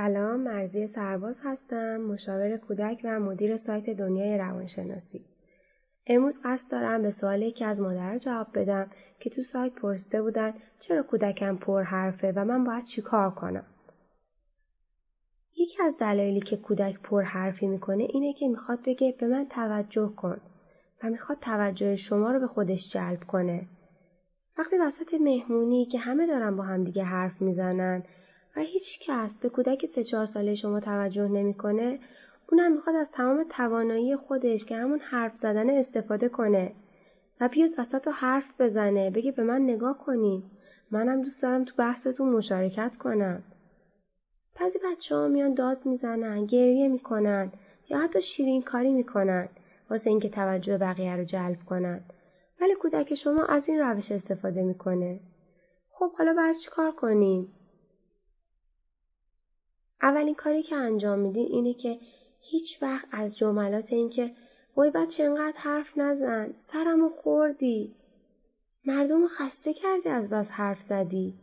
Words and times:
سلام 0.00 0.40
مرزی 0.40 0.86
سرباز 0.86 1.36
هستم 1.42 1.96
مشاور 1.96 2.56
کودک 2.56 3.00
و 3.04 3.20
مدیر 3.20 3.56
سایت 3.56 3.90
دنیای 3.90 4.38
روانشناسی. 4.38 5.24
امروز 6.06 6.40
قصد 6.44 6.70
دارم 6.70 7.02
به 7.02 7.10
سوال 7.10 7.42
یکی 7.42 7.64
از 7.64 7.80
مادرها 7.80 8.18
جواب 8.18 8.46
بدم 8.54 8.90
که 9.18 9.30
تو 9.30 9.42
سایت 9.42 9.72
پرسیده 9.72 10.22
بودن 10.22 10.54
چرا 10.80 11.02
کودکم 11.02 11.56
پر 11.56 11.82
حرفه 11.82 12.32
و 12.36 12.44
من 12.44 12.64
باید 12.64 12.84
چیکار 12.84 13.30
کنم. 13.30 13.64
یکی 15.56 15.82
از 15.82 15.94
دلایلی 15.98 16.40
که 16.40 16.56
کودک 16.56 17.00
پر 17.02 17.22
حرفی 17.22 17.66
می‌کنه 17.66 18.06
اینه 18.10 18.32
که 18.32 18.48
می‌خواد 18.48 18.78
بگه 18.86 19.14
به 19.20 19.26
من 19.26 19.46
توجه 19.50 20.12
کن 20.16 20.40
و 21.02 21.10
می‌خواد 21.10 21.38
توجه 21.40 21.96
شما 21.96 22.32
رو 22.32 22.40
به 22.40 22.46
خودش 22.46 22.92
جلب 22.92 23.24
کنه. 23.24 23.66
وقتی 24.58 24.76
وسط 24.78 25.14
مهمونی 25.20 25.86
که 25.86 25.98
همه 25.98 26.26
دارن 26.26 26.56
با 26.56 26.62
همدیگه 26.62 27.04
حرف 27.04 27.42
می‌زنن 27.42 28.02
و 28.56 28.60
هیچ 28.60 28.98
کس 29.06 29.30
به 29.42 29.48
کودک 29.48 29.86
سه 29.94 30.04
چهار 30.04 30.26
ساله 30.26 30.54
شما 30.54 30.80
توجه 30.80 31.28
نمی‌کنه 31.28 31.98
اونم 32.52 32.72
می‌خواد 32.72 32.96
از 32.96 33.06
تمام 33.12 33.44
توانایی 33.50 34.16
خودش 34.16 34.64
که 34.64 34.76
همون 34.76 34.98
حرف 34.98 35.32
زدن 35.42 35.70
استفاده 35.70 36.28
کنه 36.28 36.72
و 37.40 37.48
بیاد 37.48 37.70
وسط 37.78 38.06
و 38.06 38.10
حرف 38.10 38.60
بزنه 38.60 39.10
بگه 39.10 39.32
به 39.32 39.42
من 39.42 39.62
نگاه 39.62 39.98
کنین. 39.98 40.42
منم 40.90 41.22
دوست 41.22 41.42
دارم 41.42 41.64
تو 41.64 41.72
بحثتون 41.76 42.28
مشارکت 42.28 42.96
کنم. 42.96 43.42
بعضی 44.60 44.78
بچه 44.78 45.16
ها 45.16 45.28
میان 45.28 45.54
داد 45.54 45.86
می‌زنن 45.86 46.46
گریه 46.46 46.88
می‌کنن 46.88 47.52
یا 47.88 47.98
حتی 47.98 48.18
شیرین 48.36 48.62
کاری 48.62 48.92
می‌کنن 48.92 49.48
واسه 49.90 50.10
اینکه 50.10 50.28
توجه 50.28 50.78
بقیه 50.78 51.16
رو 51.16 51.24
جلب 51.24 51.58
کنن. 51.66 52.00
ولی 52.60 52.74
کودک 52.74 53.14
شما 53.14 53.44
از 53.44 53.62
این 53.68 53.78
روش 53.78 54.12
استفاده 54.12 54.62
می‌کنه. 54.62 55.20
خب 55.90 56.12
حالا 56.12 56.34
باید 56.34 56.56
چیکار 56.64 56.90
کنیم؟ 56.92 57.48
اولین 60.02 60.34
کاری 60.34 60.62
که 60.62 60.76
انجام 60.76 61.18
میدین 61.18 61.46
اینه 61.50 61.74
که 61.74 61.98
هیچ 62.40 62.82
وقت 62.82 63.08
از 63.12 63.36
جملات 63.36 63.92
این 63.92 64.10
که 64.10 64.30
وای 64.76 64.90
بچه 64.90 65.24
انقدر 65.24 65.56
حرف 65.56 65.98
نزن 65.98 66.54
سرمو 66.72 67.08
خوردی. 67.08 67.94
مردم 68.86 69.28
خسته 69.28 69.74
کردی 69.74 70.08
از 70.08 70.28
بس 70.28 70.46
حرف 70.46 70.78
زدی. 70.88 71.34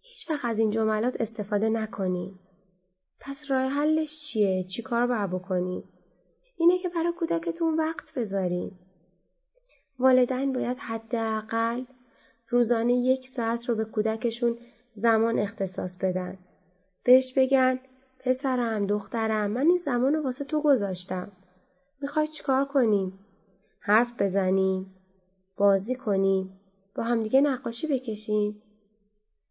هیچ 0.00 0.30
وقت 0.30 0.44
از 0.44 0.58
این 0.58 0.70
جملات 0.70 1.20
استفاده 1.20 1.68
نکنی. 1.68 2.34
پس 3.20 3.36
راه 3.48 3.72
حلش 3.72 4.10
چیه؟ 4.32 4.64
چی 4.76 4.82
کار 4.82 5.06
باید 5.06 5.30
بکنی؟ 5.30 5.84
اینه 6.56 6.78
که 6.78 6.88
برای 6.88 7.12
کودکتون 7.12 7.74
وقت 7.74 8.14
بذارین. 8.14 8.70
والدین 9.98 10.52
باید 10.52 10.78
حداقل 10.78 11.84
روزانه 12.48 12.92
یک 12.92 13.28
ساعت 13.36 13.68
رو 13.68 13.74
به 13.74 13.84
کودکشون 13.84 14.58
زمان 14.94 15.38
اختصاص 15.38 15.96
بدن. 16.00 16.38
بهش 17.04 17.32
بگن 17.36 17.78
پسرم 18.24 18.86
دخترم 18.86 19.50
من 19.50 19.66
این 19.66 19.80
زمان 19.84 20.14
رو 20.14 20.22
واسه 20.22 20.44
تو 20.44 20.62
گذاشتم. 20.62 21.32
می‌خوای 22.00 22.28
چیکار 22.28 22.64
کنیم؟ 22.64 23.18
حرف 23.80 24.22
بزنیم 24.22 24.86
بازی 25.56 25.94
کنیم 25.94 26.50
با 26.94 27.02
همدیگه 27.02 27.40
نقاشی 27.40 27.86
بکشیم. 27.86 28.62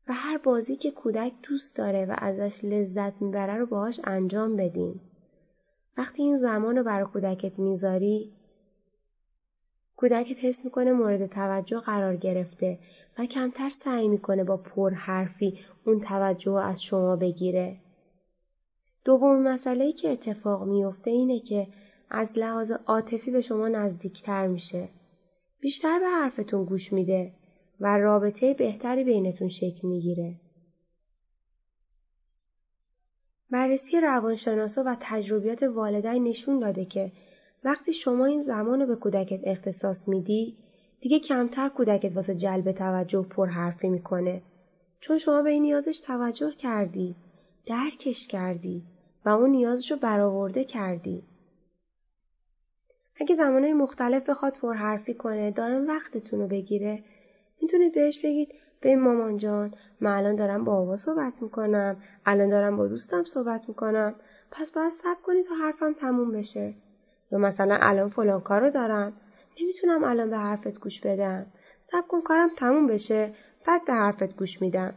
و 0.08 0.14
هر 0.14 0.38
بازی 0.38 0.76
که 0.76 0.92
کودک 0.92 1.34
دوست 1.44 1.76
داره 1.76 2.06
و 2.06 2.16
ازش 2.18 2.64
لذت 2.64 3.22
می‌بره 3.22 3.58
رو 3.58 3.66
باهاش 3.66 4.00
انجام 4.04 4.56
بدیم. 4.56 5.02
وقتی 5.98 6.24
این 6.24 6.40
زمان 6.40 6.78
رو 6.78 6.84
برای 6.84 7.06
کودکت 7.06 7.60
می‌ذاری 7.60 8.32
کودکت 9.96 10.38
حس 10.46 10.66
می‌کنه 10.66 10.92
مورد 10.92 11.26
توجه 11.26 11.80
قرار 11.80 12.16
گرفته 12.16 12.80
و 13.18 13.26
کمتر 13.26 13.70
سعی 13.84 14.08
می‌کنه 14.08 14.44
با 14.44 14.58
پرحرفی 14.58 15.60
اون 15.86 16.00
توجه 16.00 16.52
از 16.52 16.84
شما 16.84 17.16
بگیره. 17.16 17.78
دومین 19.12 19.48
مسئله 19.48 19.94
که 19.94 20.10
اتفاق 20.10 20.64
میفته 20.64 21.12
اینه 21.12 21.40
که 21.40 21.68
از 22.10 22.28
لحاظ 22.36 22.72
عاطفی 22.72 23.32
به 23.32 23.42
شما 23.42 23.68
نزدیکتر 23.68 24.48
میشه. 24.48 24.90
بیشتر 25.60 26.00
به 26.00 26.06
حرفتون 26.06 26.66
گوش 26.66 26.94
میده 26.94 27.32
و 27.80 27.98
رابطه 27.98 28.54
بهتری 28.54 29.04
بینتون 29.04 29.50
شکل 29.50 29.88
می‌گیره. 29.88 30.36
بررسی 33.52 34.02
روانشناسا 34.02 34.84
و 34.86 34.98
تجربیات 35.02 35.64
والدین 35.64 36.24
نشون 36.24 36.60
داده 36.60 36.86
که 36.86 37.12
وقتی 37.64 37.94
شما 37.94 38.26
این 38.26 38.44
زمان 38.44 38.82
رو 38.82 38.88
به 38.88 38.96
کودکت 38.96 39.40
اختصاص 39.44 40.08
میدی 40.08 40.58
دیگه 41.02 41.20
کمتر 41.20 41.70
کودکت 41.70 42.16
واسه 42.16 42.36
جلب 42.36 42.72
توجه 42.72 43.26
پرحرفی 43.30 43.90
می‌کنه 43.90 44.42
چون 45.02 45.20
شما 45.20 45.42
به 45.42 45.50
این 45.50 45.62
نیازش 45.62 46.00
توجه 46.08 46.52
کردی 46.52 47.16
درکش 47.66 48.28
کردی 48.30 48.84
و 49.26 49.30
اون 49.30 49.50
نیازش 49.50 49.92
رو 49.92 49.98
برآورده 49.98 50.64
کردی. 50.64 51.24
اگه 53.20 53.36
زمانهای 53.36 53.74
مختلف 53.74 54.30
بخواد 54.30 54.54
پرحرفی 54.54 55.14
کنه 55.14 55.52
دائم 55.52 55.88
وقتتون 55.88 56.40
رو 56.40 56.48
بگیره. 56.48 57.04
می‌تونید 57.62 57.94
بهش 57.94 58.20
بگید 58.24 58.50
به 58.82 58.96
مامان 58.96 59.38
جان 59.38 59.74
من 60.00 60.12
الان 60.12 60.36
دارم 60.36 60.64
با 60.64 60.76
بابا 60.76 60.98
صحبت 60.98 61.42
می‌کنم 61.42 61.98
الان 62.26 62.50
دارم 62.50 62.78
با 62.78 62.88
دوستم 62.88 63.24
صحبت 63.24 63.70
می‌کنم. 63.70 64.16
پس 64.52 64.72
باید 64.72 64.94
صبر 65.04 65.22
کنی 65.24 65.44
تا 65.44 65.56
حرفم 65.56 65.94
تموم 65.94 66.32
بشه. 66.32 66.74
یا 67.32 67.38
مثلا 67.38 67.78
الان 67.82 68.10
فلان 68.10 68.42
کار 68.42 68.62
رو 68.62 68.70
دارم 68.70 69.14
نمی‌تونم 69.62 70.04
الان 70.04 70.30
به 70.30 70.38
حرفت 70.38 70.80
گوش 70.80 71.02
بدم. 71.02 71.46
صبر 71.92 72.08
کن 72.08 72.22
کارم 72.22 72.50
تموم 72.58 72.88
بشه 72.88 73.34
بعد 73.68 73.86
به 73.86 73.94
حرفت 73.94 74.36
گوش 74.36 74.62
میدم. 74.62 74.94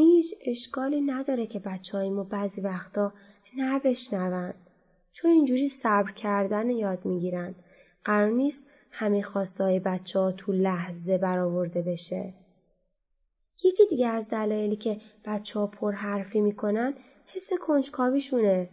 هیچ 0.00 0.34
اشکالی 0.46 1.00
نداره 1.00 1.46
که 1.46 1.58
بچه 1.58 1.98
های 1.98 2.10
ما 2.10 2.24
بعضی 2.24 2.60
وقتا 2.60 3.12
نبشنون 3.58 4.54
چون 5.12 5.30
اینجوری 5.30 5.72
صبر 5.82 6.12
کردن 6.12 6.70
یاد 6.70 7.04
می‌گیرن. 7.04 7.54
قرار 8.04 8.30
نیست 8.30 8.58
همه 8.90 9.22
خواستای 9.22 9.80
بچه 9.80 10.18
ها 10.18 10.32
تو 10.32 10.52
لحظه 10.52 11.18
برآورده 11.18 11.82
بشه. 11.82 12.34
یکی 13.64 13.86
دیگه 13.90 14.06
از 14.06 14.28
دلایلی 14.28 14.76
که 14.76 15.00
بچه 15.24 15.58
ها 15.58 15.66
پر 15.66 15.92
حرفی 15.92 16.40
می‌کنن 16.40 16.94
حس 17.26 17.58
کنجکاویشونه. 17.60 18.68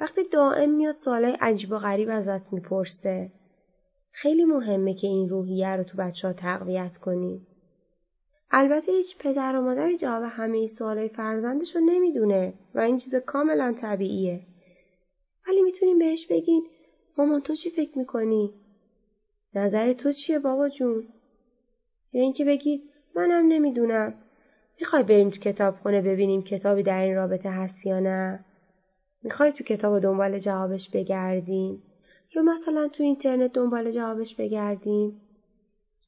وقتی 0.00 0.20
دائم 0.32 0.70
میاد 0.70 0.96
سوالای 0.96 1.36
عجیب 1.40 1.72
و 1.72 1.78
غریب 1.78 2.08
ازت 2.10 2.52
می‌پرسه. 2.52 3.30
خیلی 4.12 4.44
مهمه 4.44 4.94
که 4.94 5.06
این 5.06 5.28
روحیه 5.28 5.76
رو 5.76 5.84
تو 5.84 5.96
بچه 5.96 6.28
ها 6.28 6.34
تقویت 6.34 6.96
کنی. 6.96 7.46
البته 8.52 8.92
هیچ 8.92 9.16
پدر 9.18 9.56
و 9.56 9.60
مادری 9.60 9.98
جواب 9.98 10.22
همه 10.26 10.66
سوالای 10.66 11.08
فرزندش 11.08 11.74
رو 11.74 11.80
نمی‌دونه 11.80 12.54
و 12.74 12.80
این 12.80 12.98
چیز 12.98 13.14
کاملا 13.14 13.74
طبیعیه. 13.80 14.40
ولی 15.48 15.62
می‌تونیم 15.62 15.98
بهش 15.98 16.26
بگین 16.30 16.66
مامان 17.18 17.40
تو 17.40 17.54
چی 17.54 17.70
فکر 17.70 17.98
می‌کنی؟ 17.98 18.50
نظر 19.54 19.92
تو 19.92 20.12
چیه 20.12 20.38
بابا 20.38 20.68
جون؟ 20.68 21.04
یا 22.12 22.22
اینکه 22.22 22.44
بگید 22.44 22.82
منم 23.14 23.46
نمی‌دونم. 23.46 24.14
می‌خوای 24.80 25.02
بریم 25.02 25.30
تو 25.30 25.36
کتاب 25.36 25.74
خونه 25.74 26.00
ببینیم 26.00 26.42
کتابی 26.42 26.82
در 26.82 27.02
این 27.02 27.14
رابطه 27.14 27.50
هست 27.50 27.86
یا 27.86 28.00
نه؟ 28.00 28.44
می‌خوای 29.22 29.52
تو 29.52 29.64
کتاب 29.64 29.98
دنبال 29.98 30.38
جوابش 30.38 30.90
بگردیم؟ 30.92 31.82
یا 32.36 32.42
مثلا 32.42 32.88
تو 32.88 33.02
اینترنت 33.02 33.52
دنبال 33.52 33.90
جوابش 33.90 34.34
بگردیم؟ 34.34 35.20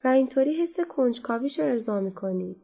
و 0.05 0.09
اینطوری 0.09 0.63
حس 0.63 0.81
کنجکاویش 0.89 1.59
رو 1.59 1.65
ارضا 1.65 2.01
می‌کنید. 2.01 2.57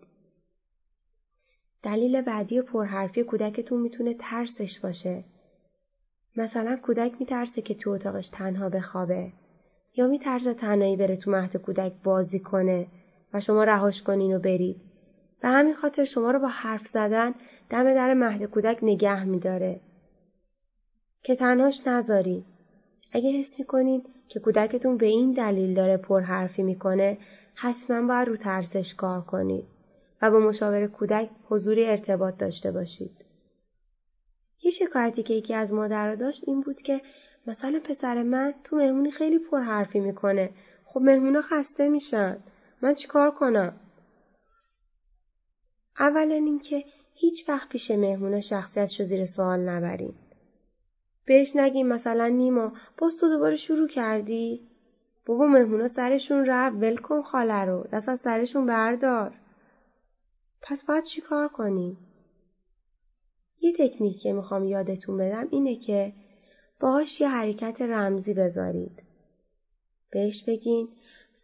دلیل 1.83 2.21
بعدی 2.21 2.63
پرحرفی 2.63 3.23
کودکتون 3.23 3.81
می‌تونه 3.81 4.15
ترسش 4.15 4.81
باشه. 4.83 5.25
مثلا 6.37 6.77
کودک 6.77 7.13
میترسه 7.21 7.63
که 7.63 7.75
تو 7.75 7.91
اتاقش 7.91 8.29
تنها 8.33 8.69
بخوابه 8.69 9.33
یا 9.97 10.07
میترسه 10.07 10.55
تنهایی 10.55 10.97
بره 10.97 11.17
تو 11.17 11.31
مهد 11.31 11.57
کودک 11.57 11.93
بازی 12.05 12.39
کنه 12.39 12.87
و 13.35 13.41
شما 13.41 13.65
رهاش 13.65 14.03
کنین 14.03 14.37
و 14.37 14.39
برید. 14.39 14.81
به 15.43 15.49
همین 15.49 15.75
خاطر 15.75 16.05
شما 16.05 16.31
رو 16.31 16.39
با 16.39 16.49
حرف 16.49 16.87
زدن 16.87 17.35
دم 17.71 17.95
در 17.95 18.15
مهد 18.15 18.45
کودک 18.45 18.79
نگه 18.83 19.25
میداره. 19.25 19.81
که 21.23 21.37
تنهاش 21.37 21.75
نذارید. 21.87 22.45
اگه 23.13 23.31
حس 23.31 23.59
می‌کنین 23.59 24.03
که 24.29 24.41
کودکتون 24.41 24.97
به 24.97 25.07
این 25.07 25.33
دلیل 25.33 25.75
داره 25.75 25.97
پرحرفی 25.97 26.63
می‌کنه 26.63 27.19
حتما 27.55 28.07
باید 28.09 28.29
رو 28.29 28.37
ترسش 28.37 28.95
کار 28.95 29.21
کنید 29.21 29.65
و 30.23 30.31
با 30.31 30.39
مشاور 30.39 30.87
کودک 30.87 31.31
حضوری 31.45 31.85
ارتباط 31.85 32.37
داشته 32.37 32.73
باشید. 32.73 33.25
یه 34.63 34.73
شکایتی 34.73 35.23
که 35.23 35.35
یکی 35.35 35.55
از 35.55 35.73
مادرها 35.73 36.15
داشت 36.15 36.41
این 36.47 36.61
بود 36.61 36.83
که 36.83 37.01
مثلا 37.47 37.81
پسر 37.85 38.23
من 38.23 38.55
تو 38.65 38.77
مهمونی 38.77 39.11
خیلی 39.11 39.39
پرحرفی 39.51 40.01
می‌کنه. 40.01 40.51
خب 40.85 41.01
مهمونا 41.01 41.43
خسته 41.43 41.89
میشن. 41.89 42.39
من 42.83 42.95
چیکار 42.95 43.31
کنم؟ 43.31 43.81
اولا 45.99 46.35
اینکه 46.35 46.85
هیچ 47.15 47.49
وقت 47.49 47.69
پیش 47.69 47.91
مهمونا 47.91 48.41
شخصیتشو 48.41 49.05
زیر 49.05 49.27
سوال 49.27 49.61
نبرین. 49.61 50.15
بهش 51.29 51.57
نگیم 51.57 51.87
مثلا 51.87 52.29
نیما 52.29 52.73
باز 52.99 53.13
تو 53.21 53.29
دوباره 53.29 53.57
شروع 53.57 53.89
کردی؟ 53.89 54.61
بابا 55.27 55.47
مهمونا 55.47 55.89
سرشون 55.89 56.47
رفت 56.47 56.77
ول 56.77 56.97
کن 56.97 57.23
خاله 57.23 57.65
رو 57.65 57.87
دست 57.93 58.09
از 58.09 58.21
سرشون 58.25 58.67
بردار. 58.67 59.35
پس 60.63 60.85
باید 60.89 61.05
چی 61.05 61.21
کار 61.21 61.49
کنیم؟ 61.49 61.97
یه 63.61 63.73
تکنیک 63.79 64.21
که 64.23 64.33
می‌خوام 64.33 64.65
یادتون 64.65 65.17
بدم 65.17 65.49
اینه 65.51 65.77
که 65.77 66.13
باهاش 66.81 67.21
یه 67.21 67.29
حرکت 67.29 67.83
رمزی 67.83 68.35
بذارید. 68.35 69.03
بهش 70.13 70.45
بگین 70.47 70.89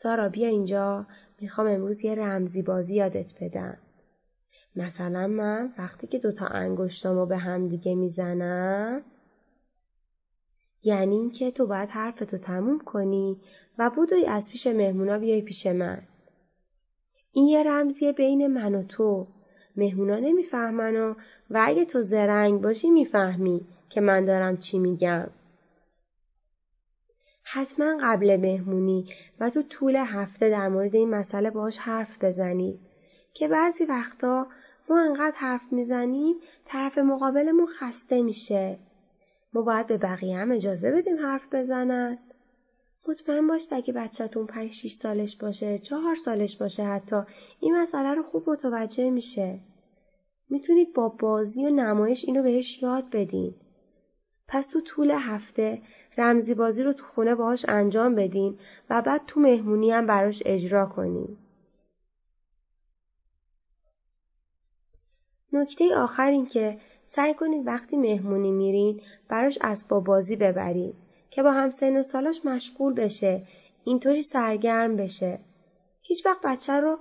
سارا 0.02 0.28
بیا 0.28 0.48
اینجا 0.48 1.06
می‌خوام 1.40 1.66
امروز 1.66 2.04
یه 2.04 2.14
رمزی 2.14 2.62
بازی 2.62 2.94
یادت 2.94 3.30
بدم. 3.40 3.78
مثلا 4.76 5.26
من 5.26 5.72
وقتی 5.78 6.06
که 6.06 6.18
دوتا 6.18 6.46
انگشتامو 6.46 7.26
به 7.26 7.36
هم 7.36 7.68
دیگه 7.68 7.94
می‌زنم 7.94 9.02
یعنی 10.84 11.16
اینکه 11.16 11.50
تو 11.50 11.66
باید 11.66 11.88
حرفتو 11.88 12.38
تموم 12.38 12.78
کنی 12.78 13.36
و 13.78 13.90
بودوی 13.96 14.26
از 14.26 14.44
پیش 14.52 14.66
مهمونا 14.66 15.18
بیای 15.18 15.42
پیش 15.42 15.66
من. 15.66 16.02
این 17.32 17.46
یه 17.46 17.62
رمزیه 17.62 18.12
بین 18.12 18.46
من 18.46 18.74
و 18.74 18.82
تو. 18.82 19.26
مهمونا 19.76 20.18
نمی‌فهمن 20.18 20.96
و, 20.96 21.14
و 21.50 21.62
اگه 21.66 21.84
تو 21.84 22.02
زرنگ 22.02 22.60
باشی 22.60 22.90
می‌فهمی 22.90 23.60
که 23.90 24.00
من 24.00 24.24
دارم 24.24 24.56
چی 24.56 24.78
میگم. 24.78 25.26
حتما 27.42 27.98
قبل 28.02 28.36
مهمونی 28.36 29.06
و 29.40 29.50
تو 29.50 29.62
طول 29.62 29.96
هفته 29.96 30.50
در 30.50 30.68
مورد 30.68 30.94
این 30.94 31.10
مسئله 31.10 31.50
باش 31.50 31.78
حرف 31.78 32.24
بزنید 32.24 32.80
که 33.34 33.48
بعضی 33.48 33.84
وقتا 33.84 34.46
ما 34.90 35.00
انقدر 35.00 35.36
حرف 35.36 35.72
می‌زنیم 35.72 36.36
طرف 36.64 36.98
مقابلمون 36.98 37.66
خسته 37.66 38.22
میشه. 38.22 38.78
ما 39.54 39.62
باید 39.62 39.86
به 39.86 39.98
بقیه 39.98 40.36
هم 40.36 40.52
اجازه 40.52 40.90
بدیم 40.90 41.16
حرف 41.18 41.54
بزنن. 41.54 42.18
مطمئن 43.08 43.46
باشید 43.46 43.74
اگه 43.74 43.92
بچهتون 43.92 44.46
پنج 44.46 44.70
6 44.82 44.92
سالش 45.02 45.36
باشه 45.36 45.78
چهار 45.78 46.16
سالش 46.24 46.56
باشه 46.56 46.84
حتی 46.84 47.16
این 47.60 47.76
مسئله 47.76 48.14
رو 48.14 48.22
خوب 48.22 48.50
متوجه 48.50 49.10
میشه. 49.10 49.60
می‌تونید 50.50 50.92
با 50.94 51.08
بازی 51.08 51.66
و 51.66 51.70
نمایش 51.70 52.24
اینو 52.24 52.42
بهش 52.42 52.82
یاد 52.82 53.04
بدین. 53.12 53.54
پس 54.48 54.64
تو 54.72 54.80
طول 54.80 55.10
هفته 55.10 55.82
رمزی 56.18 56.54
بازی 56.54 56.82
رو 56.82 56.92
تو 56.92 57.04
خونه 57.04 57.34
باهاش 57.34 57.64
انجام 57.68 58.14
بدین 58.14 58.58
و 58.90 59.02
بعد 59.02 59.26
تو 59.26 59.40
مهمونی 59.40 59.90
هم 59.90 60.06
براش 60.06 60.42
اجرا 60.46 60.86
کنین. 60.86 61.36
نکته 65.52 65.96
آخر 65.96 66.30
این 66.30 66.46
که 66.46 66.78
سعی 67.16 67.34
کنید 67.34 67.66
وقتی 67.66 67.96
مهمونی 67.96 68.50
میرین 68.50 69.00
براش 69.28 69.58
اسباب 69.60 70.04
بازی 70.04 70.36
ببرید 70.36 70.94
که 71.30 71.42
با 71.42 71.52
همسن 71.52 71.96
و 71.96 72.02
سالاش 72.02 72.44
مشغول 72.44 72.94
بشه 72.94 73.42
اینطوری 73.84 74.22
سرگرم 74.22 74.96
بشه. 74.96 75.38
هیچ 76.02 76.26
وقت 76.26 76.40
بچه 76.44 76.72
رو 76.72 76.98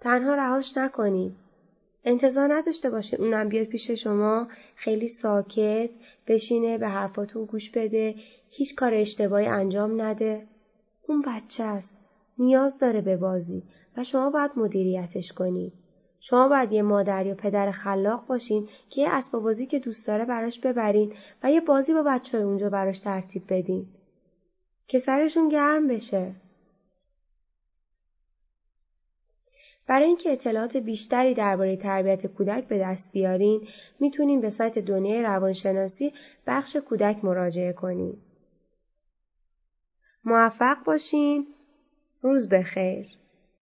تنها 0.00 0.34
رهاش 0.34 0.76
نکنید. 0.76 1.32
انتظار 2.04 2.54
نداشته 2.54 2.90
باشید 2.90 3.20
اونم 3.20 3.48
بیاد 3.48 3.66
پیش 3.66 3.90
شما 3.90 4.48
خیلی 4.76 5.08
ساکت 5.08 5.90
بشینه 6.26 6.78
به 6.78 6.88
حرفاتون 6.88 7.44
گوش 7.44 7.70
بده 7.70 8.14
هیچ 8.50 8.74
کار 8.74 8.94
اشتباهی 8.94 9.46
انجام 9.46 10.02
نده. 10.02 10.46
اون 11.06 11.22
بچه 11.22 11.64
است. 11.64 11.98
نیاز 12.38 12.78
داره 12.78 13.00
به 13.00 13.16
بازی 13.16 13.62
و 13.96 14.04
شما 14.04 14.30
باید 14.30 14.50
مدیریتش 14.56 15.32
کنید. 15.32 15.72
شما 16.20 16.48
باید 16.48 16.72
یه 16.72 16.82
مادر 16.82 17.26
یا 17.26 17.34
پدر 17.34 17.70
خلاق 17.70 18.26
باشین 18.26 18.68
که 18.90 19.00
یه 19.00 19.08
اسباب 19.08 19.42
بازی 19.42 19.66
که 19.66 19.78
دوست 19.78 20.06
داره 20.06 20.24
براش 20.24 20.60
ببرین 20.60 21.14
و 21.42 21.50
یه 21.50 21.60
بازی 21.60 21.92
با 21.94 22.02
بچه 22.02 22.38
اونجا 22.38 22.70
براش 22.70 23.00
ترتیب 23.00 23.42
بدین. 23.48 23.86
که 24.88 25.00
سرشون 25.00 25.48
گرم 25.48 25.88
بشه. 25.88 26.34
برای 29.88 30.06
اینکه 30.06 30.32
اطلاعات 30.32 30.76
بیشتری 30.76 31.34
درباره 31.34 31.76
تربیت 31.76 32.26
کودک 32.26 32.68
به 32.68 32.78
دست 32.78 33.12
بیارین 33.12 33.68
می‌تونین 34.00 34.40
به 34.40 34.50
سایت 34.50 34.78
دنیای 34.78 35.22
روانشناسی 35.22 36.12
بخش 36.46 36.76
کودک 36.76 37.24
مراجعه 37.24 37.72
کنین. 37.72 38.16
موفق 40.24 40.84
باشین. 40.84 41.46
روز 42.22 42.48
بخیر. 42.48 43.06